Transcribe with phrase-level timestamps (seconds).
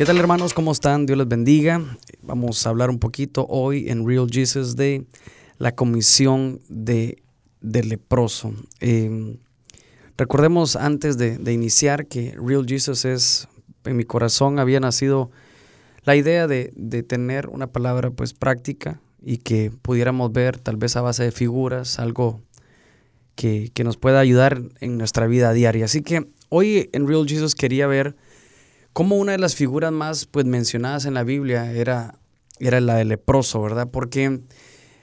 [0.00, 0.54] ¿Qué tal hermanos?
[0.54, 1.04] ¿Cómo están?
[1.04, 1.84] Dios les bendiga.
[2.22, 5.04] Vamos a hablar un poquito hoy en Real Jesus de
[5.58, 7.22] la comisión de,
[7.60, 8.54] del leproso.
[8.80, 9.36] Eh,
[10.16, 13.48] recordemos antes de, de, iniciar que Real Jesus es,
[13.84, 15.30] en mi corazón había nacido
[16.04, 20.96] la idea de, de tener una palabra pues práctica y que pudiéramos ver tal vez
[20.96, 22.40] a base de figuras, algo
[23.34, 25.84] que, que nos pueda ayudar en nuestra vida diaria.
[25.84, 28.16] Así que hoy en Real Jesus quería ver
[28.92, 32.18] como una de las figuras más pues, mencionadas en la Biblia era,
[32.58, 33.88] era la del leproso, ¿verdad?
[33.90, 34.40] Porque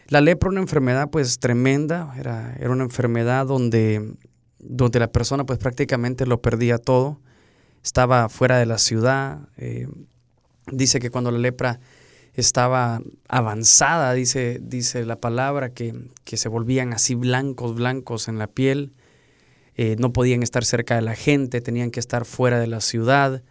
[0.10, 4.14] la lepra era una enfermedad pues tremenda, era, era una enfermedad donde,
[4.60, 7.20] donde la persona pues prácticamente lo perdía todo,
[7.84, 9.88] estaba fuera de la ciudad, eh,
[10.72, 11.80] dice que cuando la lepra
[12.34, 18.48] estaba avanzada, dice, dice la palabra, que, que se volvían así blancos, blancos en la
[18.48, 18.94] piel,
[19.76, 23.44] eh, no podían estar cerca de la gente, tenían que estar fuera de la ciudad,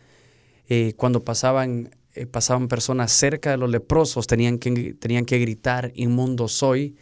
[0.69, 5.93] eh, cuando pasaban, eh, pasaban personas cerca de los leprosos, tenían que, tenían que gritar,
[5.95, 6.97] inmundo soy.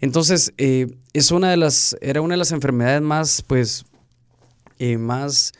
[0.00, 3.84] Entonces, eh, es una de las, era una de las enfermedades más, pues,
[4.98, 5.52] más,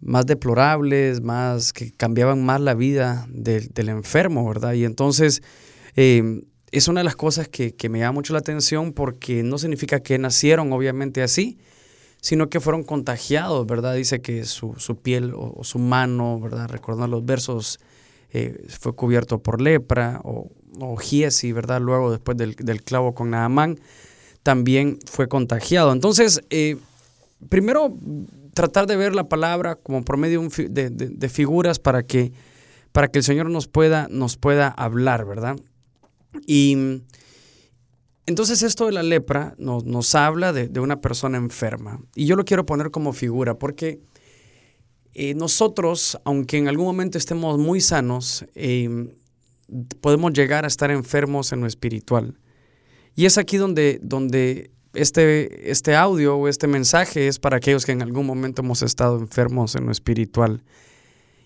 [0.00, 4.72] más deplorables, más, que cambiaban más la vida del, del enfermo, ¿verdad?
[4.72, 5.40] Y entonces,
[5.94, 10.00] es una de las cosas que, que me llama mucho la atención porque no significa
[10.00, 11.58] que nacieron, obviamente, así,
[12.20, 13.94] sino que fueron contagiados, ¿verdad?
[13.94, 16.68] Dice que su, piel o, su mano, ¿verdad?
[16.68, 17.78] Recordando los versos,
[18.30, 21.80] eh, fue cubierto por lepra o, o giesi, ¿verdad?
[21.80, 23.78] Luego, después del, clavo con Naamán,
[24.42, 25.92] también fue contagiado.
[25.92, 26.76] Entonces, eh,
[27.48, 27.96] primero,
[28.54, 32.32] tratar de ver la palabra como por medio de, de, figuras para que,
[32.92, 35.56] para que el Señor nos pueda, nos pueda hablar, ¿verdad?
[36.46, 37.02] Y
[38.28, 41.98] entonces esto de la lepra nos, nos habla de, una persona enferma.
[42.14, 44.02] Y yo lo quiero poner como figura porque
[45.14, 49.14] eh, nosotros, aunque en algún momento estemos muy sanos, em,
[50.02, 52.38] podemos llegar a estar enfermos en lo espiritual.
[53.16, 57.92] Y es aquí donde, donde este, este audio o este mensaje es para aquellos que
[57.92, 60.62] en algún momento hemos estado enfermos en lo espiritual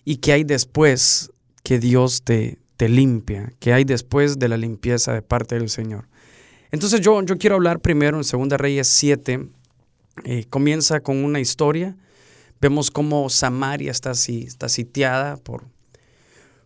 [0.03, 1.31] y que hay después
[1.63, 6.09] que Dios te, te limpia, que hay después de la limpieza de parte del Señor.
[6.73, 9.47] Entonces yo, yo quiero hablar primero en Segunda Reyes 7.
[10.23, 11.95] Eh, comienza con una historia.
[12.59, 15.65] Vemos cómo Samaria está, está sitiada por,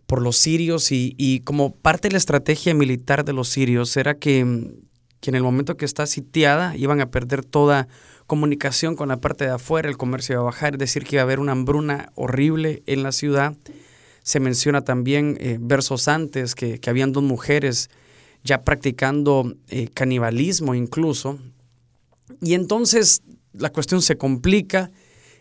[0.05, 4.71] por los sirios y, como parte de la estrategia militar de los sirios era que,
[5.19, 7.89] que en el momento que está sitiada iban a perder toda
[8.27, 11.23] comunicación con la parte de afuera, el comercio iba a bajar, es decir, que iba
[11.23, 13.57] a haber una hambruna horrible en la ciudad.
[14.23, 17.89] Se menciona también eh, versos antes que, que habían dos mujeres
[18.47, 21.37] ya practicando eh, canibalismo incluso.
[22.41, 23.21] Y entonces
[23.53, 24.89] la cuestión se complica,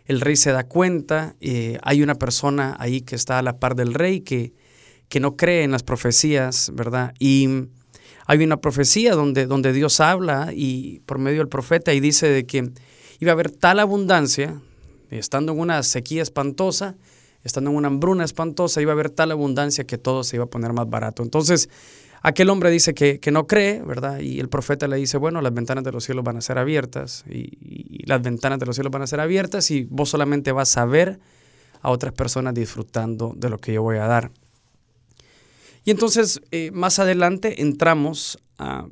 [0.07, 3.77] el rey se da cuenta, eh, hay una persona ahí que está a la par
[3.77, 4.53] del rey que,
[5.09, 7.15] que no cree en las profecías, ¿verdad?
[7.19, 7.49] Y
[8.27, 12.45] hay una profecía donde, donde Dios habla y por medio del profeta y dice de
[12.45, 12.71] que
[13.21, 14.61] iba a haber tal abundancia,
[15.11, 16.97] estando en una sequía espantosa,
[17.45, 20.51] estando en una hambruna espantosa, iba a haber tal abundancia que todo se iba a
[20.51, 21.23] poner más barato.
[21.23, 21.69] Entonces,
[22.23, 24.21] Aquel hombre dice que, no cree, ¿verdad?
[24.21, 27.25] Y el profeta le dice, bueno, las ventanas de los cielos van a ser abiertas
[27.29, 30.85] y, las ventanas de los cielos van a ser abiertas y vos solamente vas a
[30.85, 31.19] ver
[31.83, 34.31] a otras personas disfrutando de lo que yo voy a dar.
[35.85, 38.87] Y entonces, eh, más adelante entramos a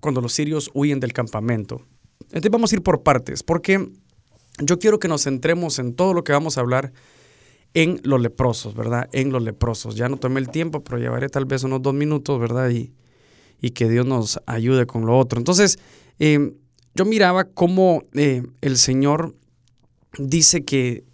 [0.00, 1.82] cuando los sirios huyen del campamento.
[2.26, 3.88] Entonces vamos a ir por partes, porque
[4.58, 6.92] yo quiero que nos centremos en todo lo que vamos a hablar
[7.76, 9.06] en los leprosos, ¿verdad?
[9.12, 9.96] En los leprosos.
[9.96, 12.70] Ya no tomé el tiempo, pero llevaré tal vez unos dos minutos, ¿verdad?
[12.70, 12.94] Y,
[13.60, 15.38] y que Dios nos ayude con lo otro.
[15.38, 15.78] Entonces,
[16.18, 16.54] em,
[16.94, 19.34] yo miraba cómo eh, el Señor
[20.18, 21.04] dice que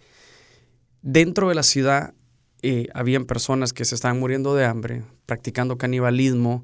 [1.01, 2.13] dentro de la ciudad
[2.61, 6.63] eh, habían personas que se estaban muriendo de hambre, practicando canibalismo,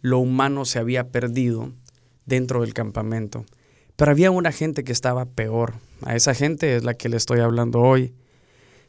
[0.00, 1.74] lo humano se había perdido
[2.24, 3.44] dentro del campamento.
[3.96, 5.74] Pero había una gente que estaba peor.
[6.00, 8.14] A esa gente es la que le estoy hablando hoy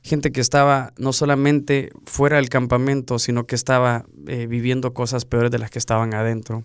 [0.08, 5.52] gente que estaba no solamente fuera del campamento, sino que estaba eh, viviendo cosas peores
[5.52, 6.64] de las que estaban adentro.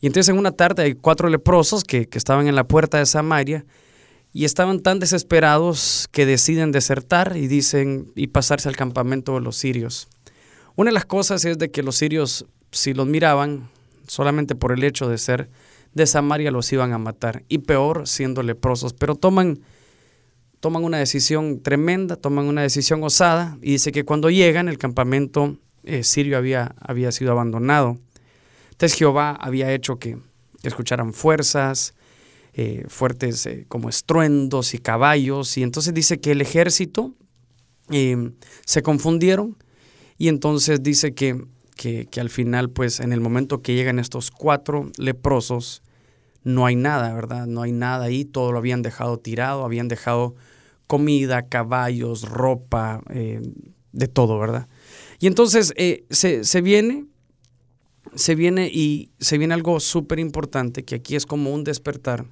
[0.00, 3.66] Y entonces en una tarde hay cuatro leprosos que, estaban en la puerta de Samaria
[4.32, 9.56] y estaban tan desesperados que deciden desertar y dicen y pasarse al campamento de los
[9.56, 10.08] sirios.
[10.76, 13.68] Una de las cosas es de que los sirios, si los miraban,
[14.06, 15.50] solamente por el hecho de ser
[15.92, 19.60] de Samaria los iban a matar, y peor siendo leprosos, pero toman
[20.60, 25.56] toman una decisión tremenda, toman una decisión osada y dice que cuando llegan el campamento
[25.82, 27.98] eh, sirio había, había sido abandonado.
[28.70, 30.18] Entonces Jehová había hecho que,
[30.62, 31.94] escucharan fuerzas,
[32.52, 37.14] eh, fuertes eh, como estruendos y caballos, y entonces dice que el ejército
[38.66, 39.56] se confundieron
[40.16, 44.30] y entonces dice que, que, que, al final, pues en el momento que llegan estos
[44.30, 45.82] cuatro leprosos,
[46.44, 47.46] no hay nada, ¿verdad?
[47.46, 50.36] No hay nada ahí, todo lo habían dejado tirado, habían dejado
[50.90, 53.40] comida, caballos, ropa, eh,
[53.92, 54.66] de todo, ¿verdad?
[55.20, 57.06] Y entonces eh, se, se, viene,
[58.16, 62.26] se viene y se viene algo súper importante, que aquí es como un despertar.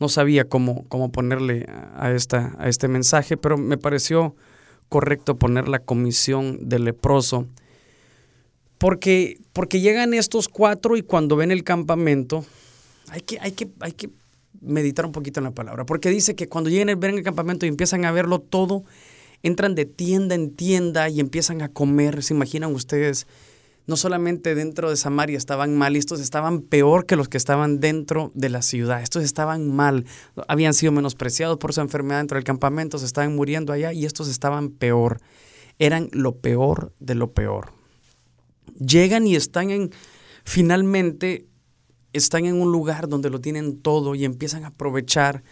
[0.00, 4.34] No sabía cómo, cómo ponerle a, esta, a este mensaje, pero me pareció
[4.88, 7.46] correcto poner la comisión del leproso.
[8.76, 12.44] Porque, porque llegan estos cuatro y cuando ven el campamento,
[13.10, 14.10] hay que, hay que, hay que
[14.60, 17.68] meditar un poquito en la palabra, porque dice que cuando llegan ven el campamento y
[17.68, 18.84] empiezan a verlo todo,
[19.42, 22.22] entran de tienda en tienda y empiezan a comer.
[22.22, 23.26] ¿Se imaginan ustedes?
[23.86, 28.32] No solamente dentro de Samaria estaban mal, estos estaban peor que los que estaban dentro
[28.34, 29.02] de la ciudad.
[29.02, 30.06] Estos estaban mal,
[30.48, 34.28] habían sido menospreciados por su enfermedad dentro del campamento, se estaban muriendo allá y estos
[34.28, 35.20] estaban peor.
[35.78, 37.72] Eran lo peor de lo peor.
[38.78, 39.90] Llegan y están en,
[40.44, 41.44] finalmente,
[42.14, 45.42] están en un lugar donde lo tienen todo y empiezan a aprovechar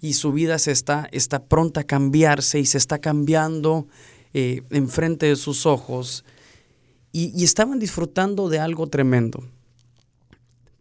[0.00, 3.86] y su vida se está, está pronta a cambiarse y se está cambiando
[4.32, 6.24] eh, enfrente de sus ojos
[7.12, 9.42] y, estaban disfrutando de algo tremendo.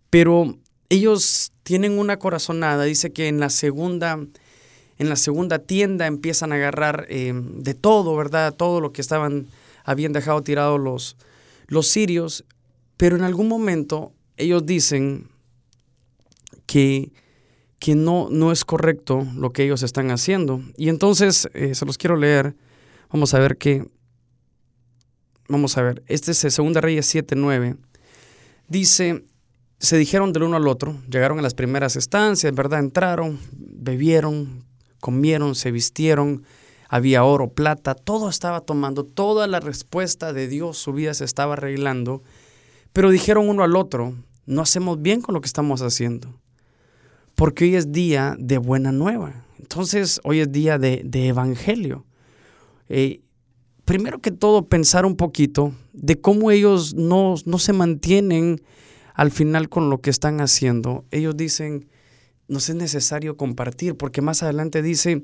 [0.09, 0.57] Pero
[0.89, 4.19] ellos tienen una corazonada, dice que en la segunda,
[4.97, 8.53] en la segunda tienda empiezan a agarrar eh, de todo, ¿verdad?
[8.53, 9.47] Todo lo que estaban,
[9.83, 11.15] habían dejado tirado los,
[11.67, 12.45] los sirios,
[12.97, 15.29] pero en algún momento ellos dicen
[16.65, 17.11] que
[17.79, 20.61] que no, no es correcto lo que ellos están haciendo.
[20.77, 22.55] Y entonces eh, se los quiero leer.
[23.11, 23.89] Vamos a ver qué.
[25.47, 26.03] Vamos a ver.
[26.07, 27.77] Este es Segunda Reyes 7:9.
[28.67, 29.23] Dice:
[29.79, 32.79] Se dijeron del uno al otro, llegaron a las primeras estancias, ¿verdad?
[32.79, 34.65] Entraron, bebieron,
[34.99, 36.43] comieron, se vistieron.
[36.91, 41.53] Había oro, plata, todo estaba tomando, toda la respuesta de Dios, su vida se estaba
[41.53, 42.23] arreglando.
[42.93, 44.15] Pero dijeron uno al otro:
[44.49, 46.39] No hacemos bien con lo que estamos haciendo
[47.39, 49.45] porque hoy es día de buena nueva.
[49.59, 52.05] Entonces, hoy es día de, evangelio.
[52.89, 53.21] Eh,
[53.85, 58.61] primero que todo, pensar un poquito de cómo ellos no, no se mantienen
[59.13, 61.05] al final con lo que están haciendo.
[61.11, 61.87] Ellos dicen,
[62.49, 65.23] nos es necesario compartir, porque más adelante dice,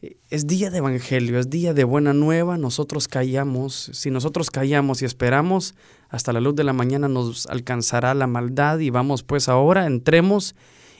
[0.00, 5.04] es día de evangelio, es día de buena nueva, nosotros callamos, si nosotros callamos y
[5.04, 5.74] esperamos,
[6.08, 10.54] hasta la luz de la mañana nos alcanzará la maldad y vamos pues ahora, entremos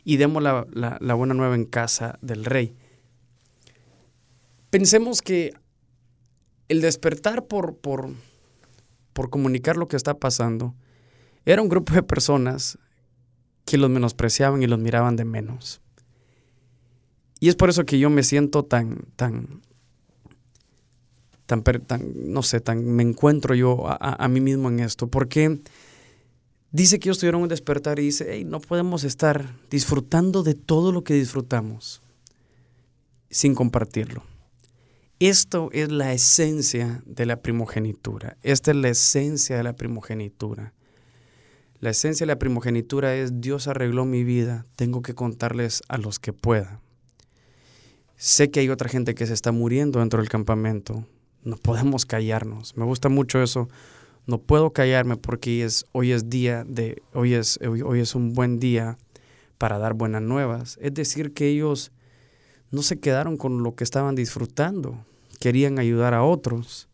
[0.05, 2.75] y demos la, buena nueva en casa del rey.
[4.71, 5.55] Pensemos que
[6.69, 8.11] el despertar por, por,
[9.13, 10.75] por comunicar lo que está pasando
[11.45, 12.79] era un grupo de personas
[13.65, 15.81] que los menospreciaban y los miraban de menos.
[17.41, 19.61] Y es por eso que yo me siento tan, tan,
[21.47, 21.63] tan,
[22.15, 25.61] no sé, tan, me encuentro yo a, a, mí mismo en esto, porque
[26.71, 30.93] Dice que ellos tuvieron un despertar y dice, hey, no podemos estar disfrutando de todo
[30.93, 32.03] lo que disfrutamos
[33.31, 34.23] sin compartirlo.
[35.19, 38.37] Esto es la esencia de la primogenitura.
[38.43, 40.75] Esta es la esencia de la primogenitura.
[41.81, 46.19] La esencia de la primogenitura es Dios arregló mi vida, tengo que contarles a los
[46.19, 46.81] que pueda.
[48.19, 51.07] Sé que hay otra gente que se está muriendo dentro del campamento.
[51.43, 52.77] No podemos callarnos.
[52.77, 53.69] Me gusta mucho eso
[54.29, 58.61] no puedo callarme porque es, hoy es día de, hoy es, hoy, es un buen
[58.61, 58.99] día
[59.57, 60.79] para dar buenas nuevas.
[60.83, 61.93] Es decir, que ellos
[62.71, 65.03] no se quedaron con lo que estaban disfrutando,
[65.41, 66.91] querían ayudar a otros.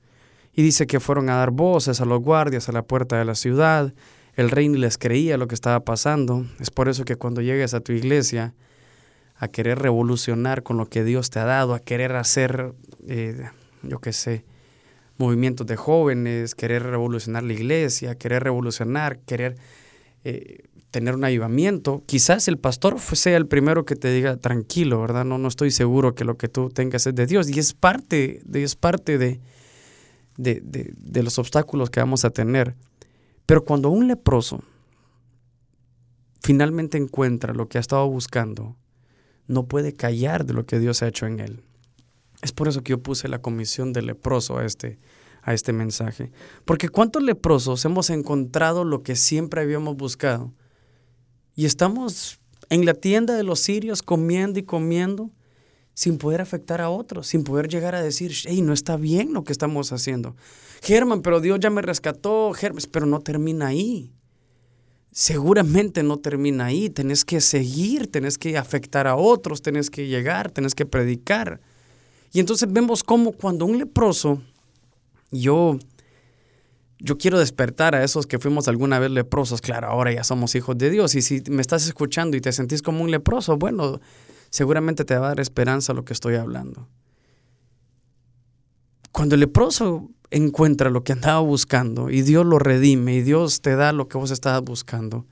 [0.52, 3.34] Y dice que fueron a dar voces a los guardias a la puerta de la
[3.34, 3.92] ciudad.
[4.34, 6.46] El rey ni les creía lo que estaba pasando.
[6.60, 8.54] Es por eso que cuando llegues a tu iglesia
[9.36, 12.74] a querer revolucionar con lo que Dios te ha dado, a querer hacer,
[13.06, 13.48] eh,
[13.82, 14.44] yo qué sé,
[15.18, 19.56] movimientos de jóvenes, querer revolucionar la iglesia, querer revolucionar, querer
[20.24, 22.02] eh, tener un avivamiento.
[22.06, 25.24] Quizás el pastor sea el primero que te diga tranquilo, ¿verdad?
[25.24, 27.48] No, no estoy seguro que lo que tú tengas es de Dios.
[27.48, 29.40] Y es parte, de, es parte de,
[30.36, 32.76] de, de los obstáculos que vamos a tener.
[33.46, 34.62] Pero cuando un leproso
[36.40, 38.76] finalmente encuentra lo que ha estado buscando,
[39.46, 41.62] no puede callar de lo que Dios ha hecho en él.
[42.42, 44.98] Es por eso que yo puse la comisión de leproso a este,
[45.42, 46.30] a este mensaje.
[46.64, 50.52] Porque ¿cuántos leprosos hemos encontrado lo que siempre habíamos buscado?
[51.54, 55.30] Y estamos en la tienda de los sirios comiendo y comiendo
[55.94, 59.44] sin poder afectar a otros, sin poder llegar a decir, hey, no está bien lo
[59.44, 60.36] que estamos haciendo.
[60.82, 64.12] Germán, pero Dios ya me rescató, Germán, pero no termina ahí.
[65.16, 70.50] Seguramente no termina ahí, tenés que seguir, tenés que afectar a otros, tenés que llegar,
[70.50, 71.60] tenés que predicar.
[72.32, 74.42] Y entonces vemos cómo cuando un leproso,
[75.30, 75.78] yo,
[76.98, 80.76] yo quiero despertar a esos que fuimos alguna vez leprosos, claro, ahora ya somos hijos
[80.78, 81.14] de Dios.
[81.14, 84.00] Y si me estás escuchando y te sentís como un leproso, bueno,
[84.50, 86.88] seguramente te va a dar esperanza lo que estoy hablando.
[89.14, 93.76] Cuando el leproso encuentra lo que andaba buscando y Dios lo redime y Dios te
[93.76, 95.24] da lo que vos estabas buscando,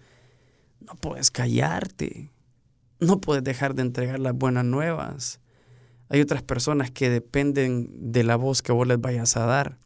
[0.79, 2.31] no puedes callarte,
[3.01, 5.41] no puedes dejar de entregar las buenas nuevas.
[6.11, 9.79] Hay otras personas que dependen de la voz que vos les vayas a dar.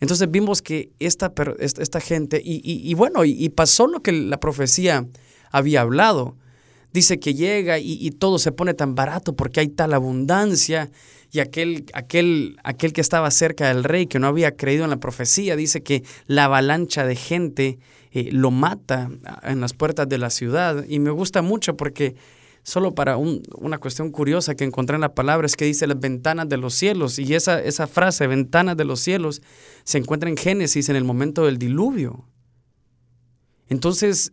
[0.00, 5.06] Entonces vimos que esta, esta gente, y, bueno, y, pasó lo que la profecía
[5.52, 6.36] había hablado.
[6.92, 10.90] Dice que llega y, todo se pone tan barato porque hay tal abundancia
[11.30, 14.98] y aquel, aquel, aquel que estaba cerca del rey, que no había creído en la
[14.98, 17.78] profecía, dice que la avalancha de gente
[18.10, 19.10] eh, lo mata
[19.42, 20.84] en las puertas de la ciudad.
[20.86, 22.14] Y me gusta mucho porque
[22.62, 26.48] solo para una cuestión curiosa que encontré en la palabra, es que dice las ventanas
[26.48, 27.18] de los cielos.
[27.18, 29.42] Y esa, esa frase, ventanas de los cielos,
[29.84, 32.28] se encuentra en Génesis en el momento del diluvio.
[33.68, 34.32] Entonces,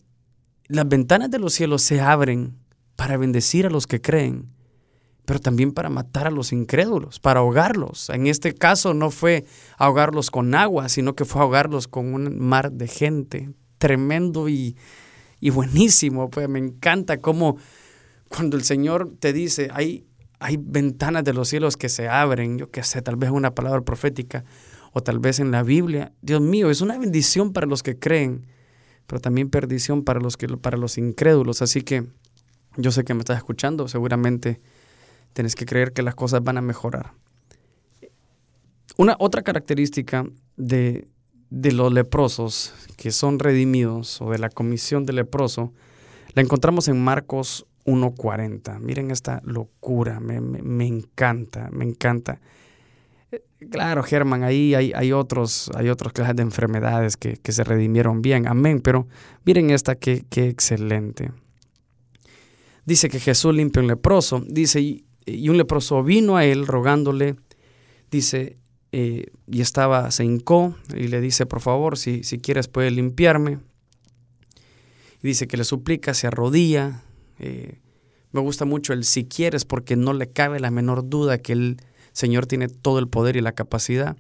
[0.70, 2.56] las ventanas de los cielos se abren
[2.96, 4.54] para bendecir a los que creen,
[5.26, 8.10] pero también para matar a los incrédulos, para ahogarlos.
[8.10, 9.46] En este caso no fue
[9.78, 13.50] ahogarlos con agua, sino que fue ahogarlos con un mar de gente.
[13.80, 14.76] Tremendo y,
[15.40, 16.30] y buenísimo.
[16.30, 17.58] Pues me encanta cómo
[18.28, 20.06] cuando el Señor te dice, hay,
[20.40, 23.82] hay ventanas de los cielos que se abren, yo qué sé, tal vez una palabra
[23.82, 24.46] profética
[24.94, 28.46] o tal vez en la Biblia, Dios mío, es una bendición para los que creen,
[29.10, 31.63] pero también perdición para los, que, para los incrédulos.
[31.63, 32.06] Así que
[32.78, 34.62] yo sé que me estás escuchando, seguramente
[35.34, 37.13] tienes que creer que las cosas van a mejorar.
[38.98, 41.08] Una otra característica de,
[41.50, 45.74] de los leprosos que son redimidos o de la comisión de leproso,
[46.36, 48.80] la encontramos en Marcos 1.40.
[48.80, 52.39] Miren esta locura, me, encanta, me encanta.
[53.69, 58.48] Claro, Germán, ahí hay, hay, otros, hay otras clases de enfermedades que, se redimieron bien,
[58.48, 59.07] amén, pero
[59.45, 61.31] miren esta, qué, excelente.
[62.86, 67.36] Dice que Jesús limpia un leproso, dice, y, un leproso vino a él rogándole,
[68.09, 68.57] dice,
[68.91, 73.59] eh, y estaba, se hincó y le dice, por favor, si, si quieres puedes limpiarme.
[75.21, 77.03] Y dice que le suplica, se arrodilla,
[77.38, 77.79] eh,
[78.31, 81.77] me gusta mucho el si quieres porque no le cabe la menor duda que el
[82.13, 84.18] Señor tiene todo el poder y la capacidad.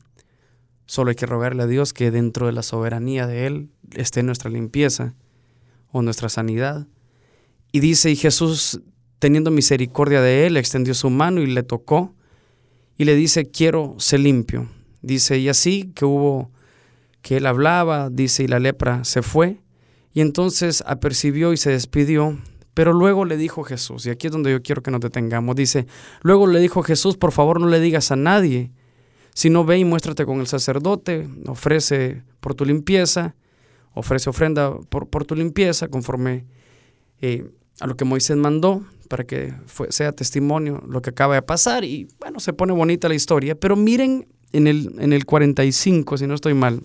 [0.85, 4.49] Solo hay que rogarle a Dios que dentro de la soberanía de Él esté nuestra
[4.49, 5.13] limpieza
[5.91, 6.87] o nuestra sanidad.
[7.71, 8.81] Y dice, y Jesús,
[9.19, 12.15] teniendo misericordia de Él, extendió su mano y le tocó
[12.97, 14.69] y le dice, quiero ser limpio.
[15.01, 16.51] Dice, y así que hubo,
[17.21, 19.61] que Él hablaba, dice, y la lepra se fue.
[20.13, 22.39] Y entonces apercibió y se despidió
[22.79, 25.85] pero luego le dijo Jesús, y aquí es donde yo quiero que nos detengamos, dice,
[26.21, 28.71] luego le dijo Jesús, por favor no le digas a nadie,
[29.33, 33.35] sino ve y muéstrate con el sacerdote, ofrece por tu limpieza,
[33.93, 36.45] ofrece ofrenda por, por tu limpieza conforme
[37.19, 39.53] eh, a lo que Moisés mandó, para que
[39.89, 41.83] sea testimonio lo que acaba de pasar.
[41.83, 46.27] Y bueno, se pone bonita la historia, pero miren en el, en el 45, si
[46.27, 46.83] no estoy mal,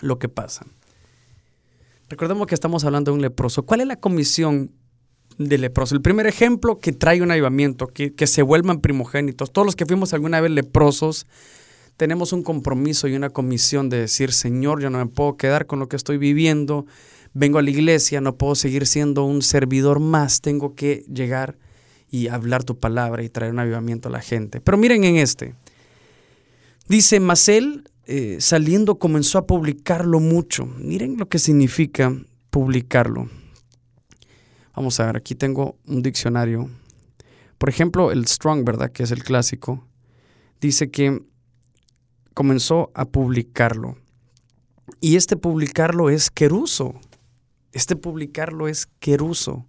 [0.00, 0.66] lo que pasa.
[2.08, 3.62] Recordemos que estamos hablando de un leproso.
[3.62, 4.72] ¿Cuál es la comisión
[5.48, 5.94] de leproso.
[5.94, 9.52] El primer ejemplo que trae un avivamiento, que, que se vuelvan primogénitos.
[9.52, 11.26] Todos los que fuimos alguna vez leprosos,
[11.96, 15.78] tenemos un compromiso y una comisión de decir, Señor, yo no me puedo quedar con
[15.78, 16.84] lo que estoy viviendo,
[17.32, 21.56] vengo a la iglesia, no puedo seguir siendo un servidor más, tengo que llegar
[22.10, 24.60] y hablar tu palabra y traer un avivamiento a la gente.
[24.60, 25.54] Pero miren en este,
[26.86, 30.66] dice, mas él eh, saliendo comenzó a publicarlo mucho.
[30.66, 32.14] Miren lo que significa
[32.50, 33.28] publicarlo.
[34.80, 36.70] Vamos a ver, aquí tengo un diccionario.
[37.58, 38.90] Por ejemplo, el Strong, ¿verdad?
[38.90, 39.86] Que es el clásico.
[40.58, 41.20] Dice que
[42.32, 43.98] comenzó a publicarlo.
[44.98, 46.98] Y este publicarlo es queruso.
[47.72, 49.66] Este publicarlo es queruso.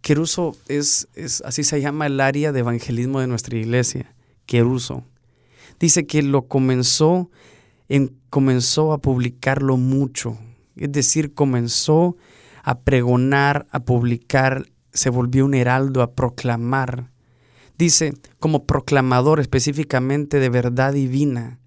[0.00, 4.12] Queruso es, es, así se llama el área de evangelismo de nuestra iglesia.
[4.44, 5.04] Queruso.
[5.78, 7.30] Dice que lo comenzó,
[7.88, 10.36] en, comenzó a publicarlo mucho.
[10.74, 12.16] Es decir, comenzó
[12.64, 17.10] a pregonar, a publicar, se volvió un heraldo a proclamar.
[17.76, 21.58] Dice, como proclamador específicamente de verdad divina.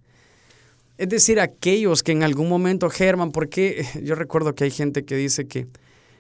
[0.97, 5.15] Es decir, aquellos que en algún momento, Germán, porque yo recuerdo que hay gente que
[5.15, 5.67] dice que,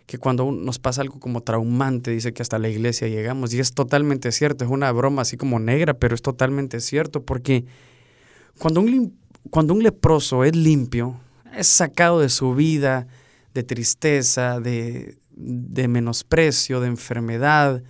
[0.05, 3.73] que cuando nos pasa algo como traumante, dice que hasta la iglesia llegamos, y es
[3.73, 7.65] totalmente cierto, es una broma así como negra, pero es totalmente cierto, porque
[8.59, 9.17] cuando un,
[9.49, 11.19] cuando un leproso es limpio,
[11.57, 13.07] es sacado de su vida,
[13.57, 17.81] de tristeza, de, menosprecio, de enfermedad,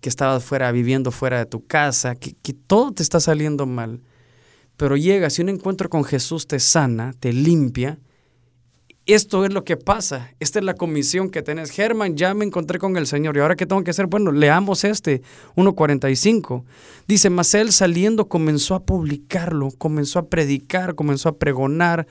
[0.00, 4.00] que estabas fuera, viviendo fuera de tu casa, que, que todo te está saliendo mal.
[4.78, 7.98] Pero llegas y un encuentro con Jesús te sana, te limpia.
[9.04, 10.30] Esto es lo que pasa.
[10.40, 11.70] Esta es la comisión que tenés.
[11.70, 13.36] Germán, ya me encontré con el Señor.
[13.36, 14.06] ¿Y ahora qué tengo que hacer?
[14.06, 15.20] Bueno, leamos este,
[15.56, 16.64] 1.45.
[17.06, 22.06] Dice, mas él saliendo comenzó a publicarlo, comenzó a predicar, comenzó a pregonar,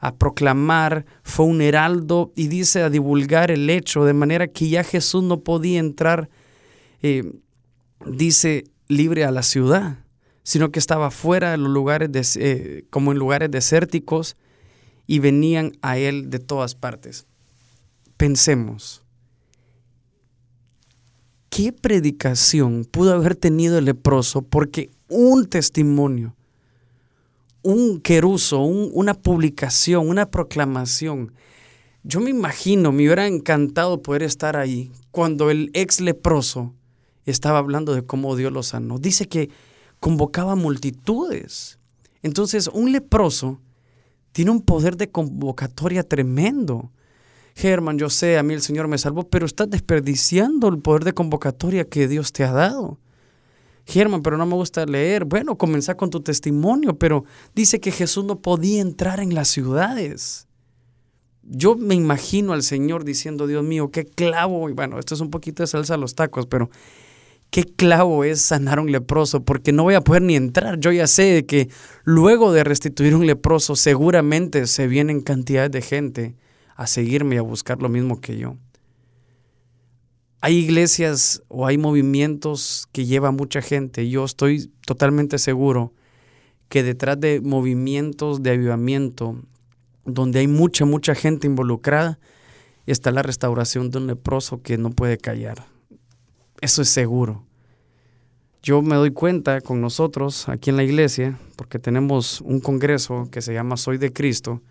[0.00, 4.82] a proclamar, fue un heraldo y dice a divulgar el hecho, de manera que ya
[4.82, 6.30] Jesús no podía entrar
[7.02, 7.32] eh,
[8.06, 9.98] dice, libre a la ciudad,
[10.42, 14.36] sino que estaba fuera de los lugares, eh, como en lugares desérticos,
[15.06, 17.26] y venían a él de todas partes.
[18.16, 19.02] Pensemos,
[21.48, 24.42] ¿qué predicación pudo haber tenido el leproso?
[24.42, 26.36] Porque un testimonio,
[27.62, 31.32] un queruso, una publicación, una proclamación,
[32.02, 36.74] yo me imagino, me hubiera encantado poder estar ahí cuando el ex leproso
[37.26, 38.98] estaba hablando de cómo Dios lo sanó.
[38.98, 39.50] Dice que
[39.98, 41.78] convocaba multitudes.
[42.22, 43.60] Entonces, un leproso
[44.32, 46.90] tiene un poder de convocatoria tremendo.
[47.54, 51.12] Germán, yo sé, a mí el Señor me salvó, pero estás desperdiciando el poder de
[51.12, 52.98] convocatoria que Dios te ha dado.
[53.90, 55.24] Germán, pero no me gusta leer.
[55.24, 60.46] Bueno, comenzá con tu testimonio, pero dice que Jesús no podía entrar en las ciudades.
[61.42, 65.30] Yo me imagino al Señor diciendo, Dios mío, qué clavo, y bueno, esto es un
[65.30, 66.70] poquito de salsa a los tacos, pero
[67.50, 70.78] qué clavo es sanar un leproso, porque no voy a poder ni entrar.
[70.78, 71.68] Yo ya sé que
[72.04, 76.36] luego de restituir un leproso, seguramente se vienen cantidades de gente
[76.76, 78.56] a seguirme y a buscar lo mismo que yo.
[80.42, 84.08] Hay iglesias o hay movimientos que lleva mucha gente.
[84.08, 85.92] Yo estoy totalmente seguro
[86.70, 89.36] que detrás de movimientos de avivamiento,
[90.06, 92.18] donde hay mucha, mucha gente involucrada,
[92.86, 95.66] está la restauración de un leproso que no puede callar.
[96.62, 97.44] Eso es seguro.
[98.62, 103.42] Yo me doy cuenta con nosotros aquí en la iglesia, porque tenemos un congreso que
[103.42, 104.62] se llama Soy de Cristo,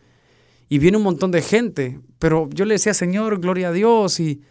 [0.68, 4.42] y viene un montón de gente, pero yo le decía, Señor, gloria a Dios, y,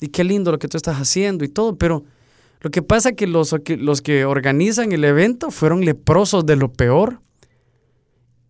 [0.00, 2.04] y qué lindo lo que tú estás haciendo y todo, pero
[2.60, 6.72] lo que pasa es que los, los que organizan el evento fueron leprosos de lo
[6.72, 7.20] peor,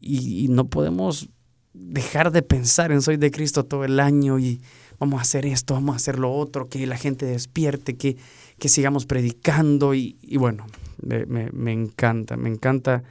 [0.07, 1.31] y, no podemos
[1.73, 4.61] dejar de pensar en Soy de Cristo todo el año y
[4.99, 8.17] vamos a hacer esto, vamos a hacer lo otro, que la gente despierte, que,
[8.59, 10.67] que sigamos predicando y, bueno,
[11.01, 13.03] me, encanta, me encanta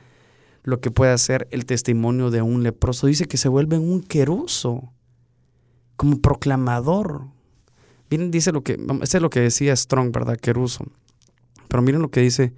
[0.63, 3.08] lo que puede hacer el testimonio de un leproso.
[3.08, 4.93] Dice que se vuelve un queruso,
[5.96, 7.26] como proclamador.
[8.13, 10.38] Miren, dice lo que, ese es lo que decía Strong, ¿verdad?
[10.38, 10.86] Queruso.
[11.67, 12.54] Pero miren lo que dice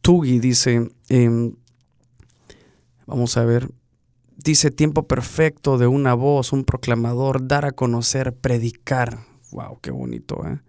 [0.00, 1.54] Tugi, dice, em,
[3.06, 3.70] vamos a ver,
[4.36, 9.20] dice tiempo perfecto de una voz, un proclamador, dar a conocer, predicar.
[9.52, 10.60] Wow, qué bonito, ¿eh?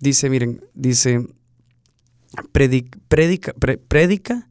[0.00, 1.24] Dice, miren, dice,
[2.50, 4.48] predica,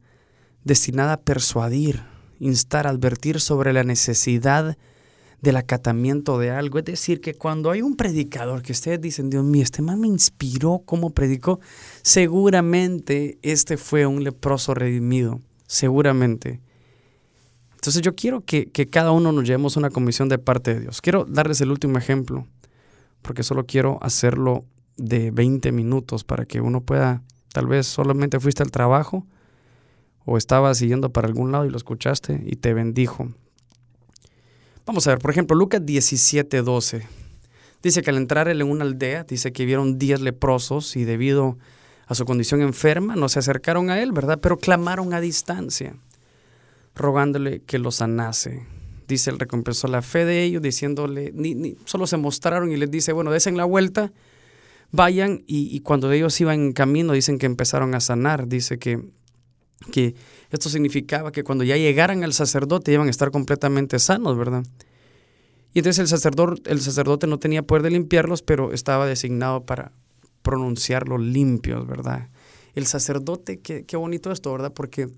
[0.63, 2.01] destinada a persuadir,
[2.39, 4.77] instar, advertir sobre la necesidad
[5.45, 6.79] del acatamiento de algo.
[6.79, 10.07] Es decir, que cuando hay un predicador que ustedes dicen, Dios mío, este man me
[10.07, 11.59] inspiró cómo predicó,
[12.01, 16.61] seguramente este fue un leproso redimido, seguramente.
[17.75, 20.99] Entonces yo quiero que, que, cada uno nos llevemos una comisión de parte de Dios.
[20.99, 22.47] Quiero darles el último ejemplo,
[23.21, 24.65] porque solo quiero hacerlo
[24.97, 27.21] de 20 minutos para que uno pueda,
[27.53, 29.27] tal vez solamente fuiste al trabajo
[30.25, 33.29] o estabas siguiendo para algún lado y lo escuchaste y te bendijo.
[34.85, 37.07] Vamos a ver, por ejemplo, Lucas 17, 12.
[37.81, 41.57] Dice que al entrar en una aldea, dice que vieron 10 leprosos y debido
[42.07, 44.39] a su condición enferma no se acercaron a él, ¿verdad?
[44.39, 45.95] Pero clamaron a distancia
[46.93, 48.65] rogándole que los sanase.
[49.07, 52.89] Dice, él recompensó la fe de ellos, diciéndole, ni, ni, solo se mostraron y les
[52.89, 54.11] dice, bueno, desen la vuelta,
[54.91, 59.03] vayan, y, cuando ellos iban en camino, dicen que empezaron a sanar, dice que,
[59.91, 60.15] que
[60.51, 64.63] esto significaba que cuando ya llegaran al sacerdote iban a estar completamente sanos, ¿verdad?
[65.73, 69.91] Y entonces el sacerdote, el sacerdote no tenía poder de limpiarlos, pero estaba designado para
[70.41, 72.29] pronunciarlos limpios, ¿verdad?
[72.75, 74.73] El sacerdote, qué, qué bonito esto, ¿verdad?
[74.73, 75.09] Porque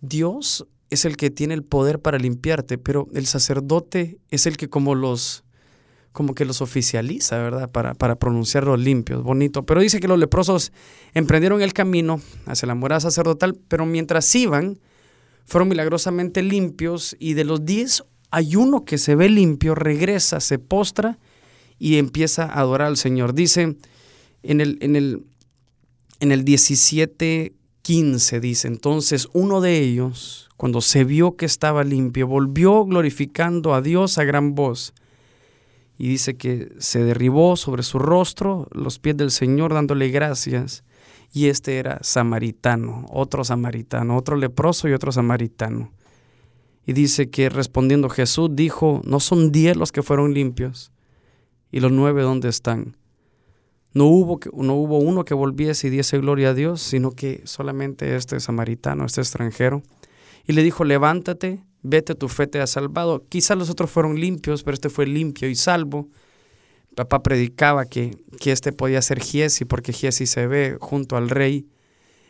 [0.00, 4.68] Dios es el que tiene el poder para limpiarte, pero el sacerdote es el que
[4.68, 5.44] como los
[6.12, 7.70] como que los oficializa, ¿verdad?
[7.70, 9.64] Para, para pronunciarlos limpios, bonito.
[9.64, 10.72] Pero dice que los leprosos
[11.14, 14.78] emprendieron el camino hacia la morada sacerdotal, pero mientras iban,
[15.44, 20.58] fueron milagrosamente limpios y de los diez hay uno que se ve limpio, regresa, se
[20.58, 21.18] postra
[21.78, 23.34] y empieza a adorar al Señor.
[23.34, 23.76] Dice
[24.42, 25.24] en el, en el,
[26.20, 32.26] en el 17, 15, dice, entonces uno de ellos, cuando se vio que estaba limpio,
[32.26, 34.92] volvió glorificando a Dios a gran voz
[35.98, 40.84] Y dice que se derribó sobre su rostro los pies del Señor dándole gracias.
[41.32, 45.92] Y este era samaritano, otro samaritano, otro leproso y otro samaritano.
[46.86, 50.90] Y dice que respondiendo Jesús dijo, no son diez los que fueron limpios.
[51.70, 52.96] ¿Y los nueve dónde están?
[53.92, 58.16] No hubo, no hubo uno que volviese y diese gloria a Dios, sino que solamente
[58.16, 59.82] este samaritano, este extranjero.
[60.46, 63.24] Y le dijo, levántate, vete, tu fe te ha salvado.
[63.28, 66.08] Quizás los otros fueron limpios, pero este fue limpio y salvo.
[66.94, 71.68] Papá predicaba que, que este podía ser Giesi, porque Giesi se ve junto al rey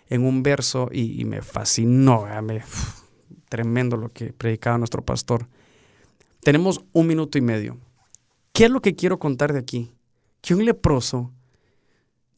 [0.08, 2.26] en un verso y, me fascinó,
[3.48, 5.48] tremendo lo que predicaba nuestro pastor.
[6.40, 7.78] Tenemos un minuto y medio.
[8.52, 9.92] ¿Qué es lo que quiero contar de aquí?
[10.40, 11.32] Que un leproso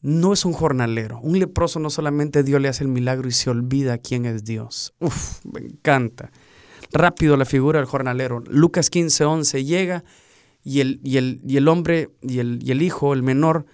[0.01, 1.19] no es un jornalero.
[1.21, 4.93] Un leproso no solamente Dios le hace el milagro y se olvida quién es Dios.
[4.99, 6.31] Uf, me encanta.
[6.91, 8.43] Rápido la figura del jornalero.
[8.47, 10.03] Lucas 15, 11 llega
[10.63, 13.65] y el, y el, y el hombre y el, y el hijo, el menor,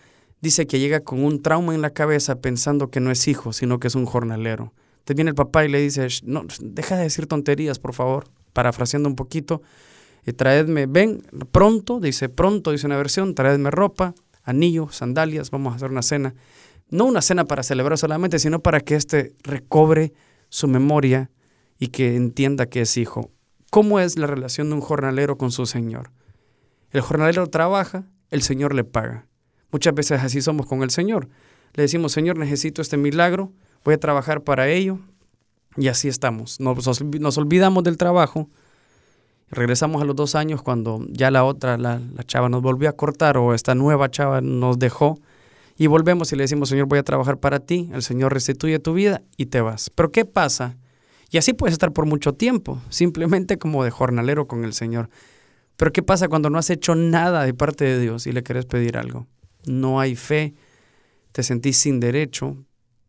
[0.41, 3.79] dice que llega con un trauma en la cabeza pensando que no es hijo, sino
[3.79, 4.73] que es un jornalero.
[4.99, 9.09] Entonces viene el papá y le dice, no, deja de decir tonterías, por favor, parafraseando
[9.09, 9.61] un poquito.
[10.35, 15.89] Traedme, ven, pronto, dice pronto, dice una versión, traedme ropa, anillo, sandalias, vamos a hacer
[15.89, 16.35] una cena.
[16.89, 20.13] No una cena para celebrar solamente, sino para que éste recobre
[20.49, 21.31] su memoria
[21.79, 23.31] y que entienda que es hijo.
[23.69, 26.11] ¿Cómo es la relación de un jornalero con su Señor?
[26.91, 29.27] El jornalero trabaja, el Señor le paga.
[29.71, 31.27] Muchas veces así somos con el Señor.
[31.73, 33.51] Le decimos, Señor, necesito este milagro,
[33.83, 34.99] voy a trabajar para ello.
[35.75, 36.59] Y así estamos.
[36.59, 38.49] Nos, nos olvidamos del trabajo
[39.49, 43.37] Regresamos a los dos años cuando ya la otra, la, chava nos volvió a cortar
[43.37, 45.19] o esta nueva chava nos dejó
[45.77, 48.93] y volvemos y le decimos, Señor, voy a trabajar para ti, el Señor restituye tu
[48.93, 49.89] vida y te vas.
[49.89, 50.75] Pero ¿qué pasa?
[51.29, 55.09] Y así puedes estar por mucho tiempo, simplemente como de jornalero con el Señor.
[55.75, 58.65] Pero ¿qué pasa cuando no has hecho nada de parte de Dios y le quieres
[58.65, 59.27] pedir algo?
[59.65, 60.55] No hay fe,
[61.31, 62.57] te sentís sin derecho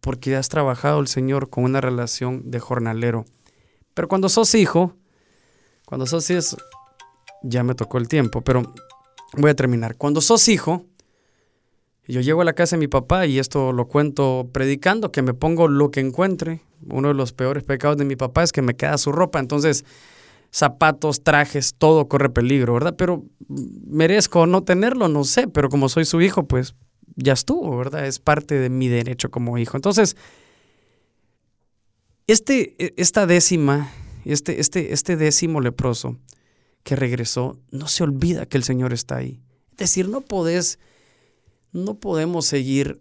[0.01, 3.25] porque has trabajado el Señor con una relación de jornalero.
[3.95, 4.95] Pero cuando sos hijo,
[5.87, 6.57] cuando sos hijo,
[7.43, 8.75] ya me tocó el tiempo, pero
[9.37, 9.97] voy a terminar.
[9.97, 10.85] Cuando sos hijo,
[12.13, 15.35] yo llego a la casa de mi papá y esto lo cuento predicando, que me
[15.35, 16.63] pongo lo que encuentre.
[16.89, 19.85] Uno de los peores pecados de mi papá es que me queda su ropa, entonces
[20.51, 22.95] zapatos, trajes, todo corre peligro, ¿verdad?
[22.97, 26.75] Pero merezco no tenerlo, no sé, pero como soy su hijo, pues
[27.17, 28.07] ya estuvo, ¿verdad?
[28.07, 29.77] Es parte de mi derecho como hijo.
[29.77, 30.17] Entonces,
[32.27, 33.91] este, e, esta décima
[34.25, 36.19] este, este, este décimo leproso
[36.83, 39.41] que regresó, no se olvida que el Señor está ahí.
[39.73, 40.79] Es decir, no podés,
[41.73, 43.01] no podemos seguir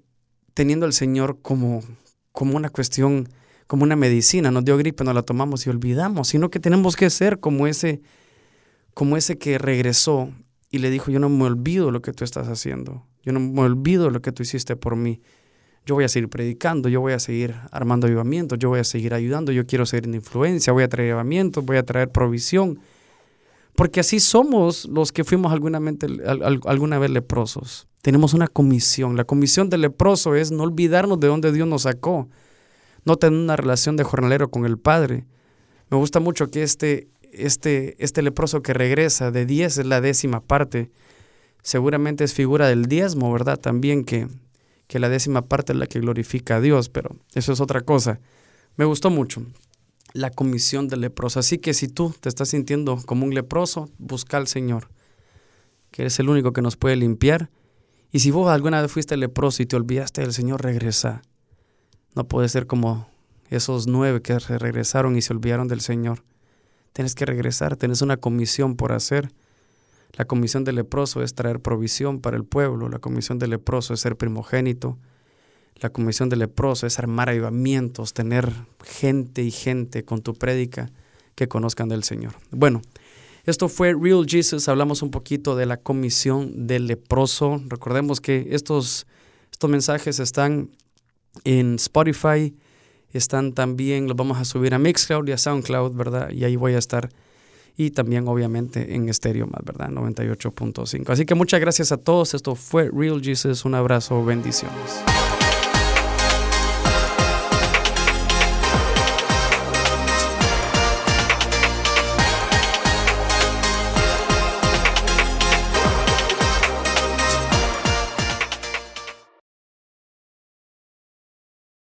[0.54, 1.84] teniendo al Señor como,
[2.32, 3.30] como una cuestión,
[3.68, 4.52] como una medicina.
[4.52, 8.02] Nos dio gripe, nos la tomamos y olvidamos, sino que tenemos que ser como ese,
[8.94, 10.32] como ese que regresó
[10.70, 13.62] y le dijo, yo no me olvido lo que tú estás haciendo, yo no me
[13.62, 15.22] olvido lo que tú hiciste por mí
[15.88, 19.14] yo voy a seguir predicando, yo voy a seguir armando avivamientos, yo voy a seguir
[19.14, 22.80] ayudando, yo quiero ser en influencia, voy a traer avivamientos, voy a traer provisión.
[23.78, 27.88] Porque así somos los que fuimos alguna, vez leprosos.
[28.02, 29.16] Tenemos una comisión.
[29.16, 32.28] La comisión del leproso es no olvidarnos de dónde Dios nos sacó,
[33.06, 35.28] no tener una relación de jornalero con el Padre.
[35.92, 40.42] Me gusta mucho que este, este, este leproso que regresa de 10 es la décima
[40.42, 40.90] parte.
[41.62, 43.60] Seguramente es figura del diezmo, ¿verdad?
[43.60, 44.28] También que,
[44.88, 48.22] que la décima parte es la que glorifica a Dios, pero eso es otra cosa.
[48.76, 49.44] Me gustó mucho
[50.14, 51.40] la comisión del leproso.
[51.40, 54.90] Así que si tú te estás sintiendo como un leproso, busca al Señor,
[55.92, 57.50] que es el único que nos puede limpiar.
[58.12, 61.22] Y si vos alguna vez fuiste leproso y te olvidaste del Señor, regresa.
[62.16, 63.10] No puede ser como
[63.50, 66.24] esos nueve que regresaron y se olvidaron del Señor.
[66.94, 69.32] Tienes que regresar, tienes una comisión por hacer.
[70.14, 74.00] La comisión del leproso es traer provisión para el pueblo, la comisión del leproso es
[74.00, 74.98] ser primogénito,
[75.80, 78.52] la comisión del leproso es armar avivamientos, tener
[78.84, 80.90] gente y gente con tu prédica
[81.36, 82.34] que conozcan del Señor.
[82.52, 82.82] Bueno,
[83.46, 87.62] esto fue Real Jesus, hablamos un poquito de la comisión del leproso.
[87.68, 89.08] Recordemos que estos,
[89.52, 90.70] estos mensajes están
[91.44, 92.56] en Spotify,
[93.14, 96.32] están también, los vamos a subir a Mixcloud y a SoundCloud, ¿verdad?
[96.32, 97.10] Y ahí voy a estar
[97.78, 99.90] y también obviamente en estéreo más, ¿verdad?
[99.90, 101.10] 98.5.
[101.12, 102.34] Así que muchas gracias a todos.
[102.34, 103.66] Esto fue Real Jesus.
[103.66, 105.04] Un abrazo, bendiciones.